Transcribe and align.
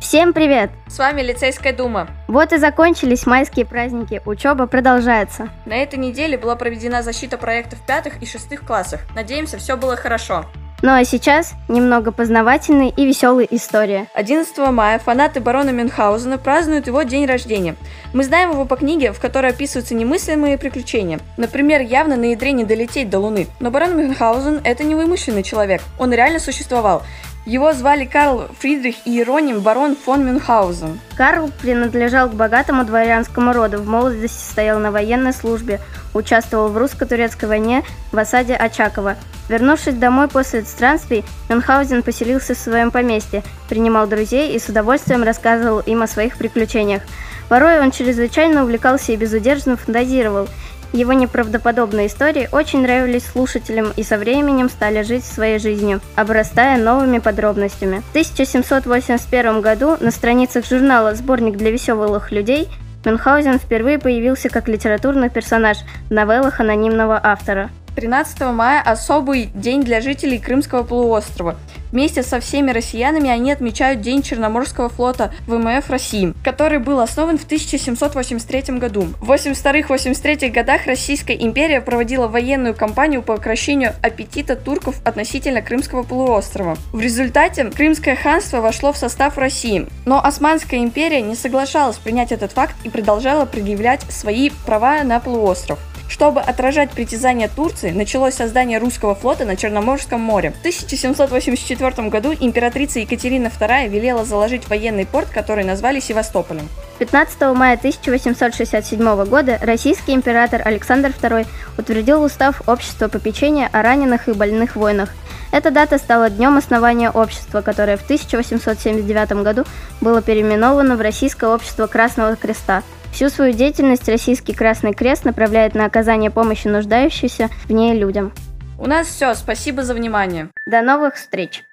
Всем 0.00 0.32
привет! 0.32 0.70
С 0.86 0.98
вами 0.98 1.20
Лицейская 1.20 1.72
дума. 1.72 2.08
Вот 2.28 2.52
и 2.52 2.58
закончились 2.58 3.26
майские 3.26 3.66
праздники, 3.66 4.22
учеба 4.24 4.66
продолжается. 4.66 5.48
На 5.66 5.76
этой 5.76 5.98
неделе 5.98 6.38
была 6.38 6.56
проведена 6.56 7.02
защита 7.02 7.36
проектов 7.36 7.84
пятых 7.86 8.22
и 8.22 8.26
шестых 8.26 8.64
классах. 8.64 9.00
Надеемся, 9.14 9.58
все 9.58 9.76
было 9.76 9.96
хорошо. 9.96 10.46
Ну 10.82 10.92
а 10.92 11.04
сейчас 11.04 11.54
немного 11.68 12.12
познавательной 12.12 12.90
и 12.90 13.06
веселой 13.06 13.48
истории. 13.50 14.08
11 14.12 14.58
мая 14.70 14.98
фанаты 14.98 15.40
барона 15.40 15.70
Мюнхгаузена 15.70 16.36
празднуют 16.36 16.86
его 16.86 17.02
день 17.02 17.24
рождения. 17.24 17.76
Мы 18.12 18.24
знаем 18.24 18.50
его 18.50 18.66
по 18.66 18.76
книге, 18.76 19.12
в 19.12 19.18
которой 19.18 19.52
описываются 19.52 19.94
немыслимые 19.94 20.58
приключения. 20.58 21.18
Например, 21.38 21.80
явно 21.80 22.16
на 22.16 22.26
ядре 22.26 22.52
не 22.52 22.64
долететь 22.64 23.08
до 23.08 23.20
Луны. 23.20 23.46
Но 23.58 23.70
барон 23.70 23.96
Мюнхгаузен– 23.96 24.60
это 24.64 24.84
не 24.84 24.94
вымышленный 24.94 25.42
человек, 25.42 25.80
он 25.98 26.12
реально 26.12 26.40
существовал. 26.40 27.02
Его 27.46 27.72
звали 27.72 28.04
Карл 28.04 28.48
Фридрих 28.58 28.96
и 29.04 29.20
ироним 29.20 29.60
барон 29.60 29.94
фон 29.94 30.26
Мюнхгаузен. 30.26 30.98
Карл 31.16 31.48
принадлежал 31.62 32.28
к 32.28 32.34
богатому 32.34 32.84
дворянскому 32.84 33.52
роду, 33.52 33.78
в 33.78 33.86
молодости 33.86 34.50
стоял 34.50 34.80
на 34.80 34.90
военной 34.90 35.32
службе, 35.32 35.78
участвовал 36.12 36.70
в 36.70 36.76
русско-турецкой 36.76 37.44
войне 37.44 37.84
в 38.10 38.18
осаде 38.18 38.56
Очакова. 38.56 39.14
Вернувшись 39.48 39.94
домой 39.94 40.26
после 40.26 40.62
странствий, 40.62 41.24
Мюнхгаузен 41.48 42.02
поселился 42.02 42.56
в 42.56 42.58
своем 42.58 42.90
поместье, 42.90 43.44
принимал 43.68 44.08
друзей 44.08 44.56
и 44.56 44.58
с 44.58 44.68
удовольствием 44.68 45.22
рассказывал 45.22 45.78
им 45.78 46.02
о 46.02 46.08
своих 46.08 46.38
приключениях. 46.38 47.02
Порой 47.48 47.78
он 47.78 47.92
чрезвычайно 47.92 48.64
увлекался 48.64 49.12
и 49.12 49.16
безудержно 49.16 49.76
фантазировал– 49.76 50.48
его 50.92 51.12
неправдоподобные 51.12 52.06
истории 52.06 52.48
очень 52.52 52.82
нравились 52.82 53.26
слушателям 53.26 53.92
и 53.96 54.02
со 54.02 54.18
временем 54.18 54.68
стали 54.68 55.02
жить 55.02 55.24
своей 55.24 55.58
жизнью, 55.58 56.00
обрастая 56.14 56.78
новыми 56.78 57.18
подробностями. 57.18 58.02
В 58.08 58.10
1781 58.10 59.60
году 59.60 59.96
на 60.00 60.10
страницах 60.10 60.66
журнала 60.66 61.14
«Сборник 61.14 61.56
для 61.56 61.70
веселых 61.70 62.32
людей» 62.32 62.68
Мюнхгаузен 63.06 63.60
впервые 63.60 64.00
появился 64.00 64.48
как 64.48 64.66
литературный 64.66 65.30
персонаж 65.30 65.78
в 66.08 66.10
новеллах 66.10 66.58
анонимного 66.58 67.20
автора. 67.22 67.70
13 67.96 68.40
мая– 68.52 68.82
особый 68.84 69.46
день 69.54 69.82
для 69.82 70.02
жителей 70.02 70.38
Крымского 70.38 70.82
полуострова. 70.82 71.56
Вместе 71.92 72.22
со 72.22 72.40
всеми 72.40 72.70
россиянами 72.72 73.30
они 73.30 73.50
отмечают 73.50 74.02
День 74.02 74.22
Черноморского 74.22 74.90
флота 74.90 75.32
ВМФ 75.46 75.88
России, 75.88 76.34
который 76.44 76.78
был 76.78 77.00
основан 77.00 77.38
в 77.38 77.44
1783 77.44 78.78
году. 78.78 79.06
В 79.20 79.32
82-83 79.32 80.50
годах 80.50 80.86
Российская 80.86 81.36
империя 81.36 81.80
проводила 81.80 82.28
военную 82.28 82.74
кампанию 82.74 83.22
по 83.22 83.32
укрощению 83.32 83.94
аппетита 84.02 84.56
турков 84.56 85.00
относительно 85.04 85.62
Крымского 85.62 86.02
полуострова. 86.02 86.76
В 86.92 87.00
результате 87.00 87.64
Крымское 87.64 88.16
ханство 88.16 88.60
вошло 88.60 88.92
в 88.92 88.98
состав 88.98 89.38
России, 89.38 89.86
но 90.04 90.22
Османская 90.22 90.80
империя 90.80 91.22
не 91.22 91.34
соглашалась 91.34 91.96
принять 91.96 92.30
этот 92.30 92.52
факт 92.52 92.74
и 92.84 92.90
продолжала 92.90 93.46
предъявлять 93.46 94.02
свои 94.10 94.50
права 94.66 95.02
на 95.02 95.18
полуостров. 95.18 95.78
Чтобы 96.08 96.40
отражать 96.40 96.90
притязания 96.92 97.48
Турции, 97.48 97.90
началось 97.90 98.34
создание 98.34 98.78
русского 98.78 99.14
флота 99.14 99.44
на 99.44 99.56
Черноморском 99.56 100.20
море. 100.20 100.52
В 100.52 100.58
1784 100.60 102.08
году 102.08 102.32
императрица 102.38 103.00
Екатерина 103.00 103.48
II 103.48 103.88
велела 103.88 104.24
заложить 104.24 104.68
военный 104.68 105.04
порт, 105.04 105.28
который 105.30 105.64
назвали 105.64 106.00
Севастополем. 106.00 106.68
15 106.98 107.40
мая 107.54 107.74
1867 107.76 109.24
года 109.24 109.58
российский 109.60 110.14
император 110.14 110.62
Александр 110.64 111.10
II 111.10 111.46
утвердил 111.76 112.22
устав 112.22 112.62
Общества 112.66 113.08
попечения 113.08 113.68
о 113.72 113.82
раненых 113.82 114.28
и 114.28 114.32
больных 114.32 114.76
войнах. 114.76 115.10
Эта 115.52 115.70
дата 115.70 115.98
стала 115.98 116.30
днем 116.30 116.56
основания 116.56 117.10
общества, 117.10 117.60
которое 117.60 117.96
в 117.96 118.04
1879 118.04 119.42
году 119.42 119.64
было 120.00 120.22
переименовано 120.22 120.96
в 120.96 121.00
Российское 121.00 121.50
общество 121.50 121.86
Красного 121.86 122.36
Креста– 122.36 122.82
Всю 123.16 123.30
свою 123.30 123.54
деятельность 123.54 124.06
Российский 124.10 124.52
Красный 124.52 124.92
Крест 124.92 125.24
направляет 125.24 125.74
на 125.74 125.86
оказание 125.86 126.30
помощи 126.30 126.68
нуждающимся 126.68 127.48
в 127.64 127.72
ней 127.72 127.98
людям. 127.98 128.30
У 128.78 128.86
нас 128.86 129.06
все, 129.06 129.32
спасибо 129.32 129.84
за 129.84 129.94
внимание. 129.94 130.50
До 130.66 130.82
новых 130.82 131.14
встреч! 131.14 131.64